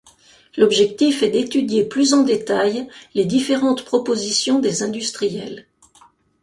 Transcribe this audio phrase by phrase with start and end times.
[0.57, 5.67] L'objectif est d'étudier plus en détail les différentes propositions des industriels.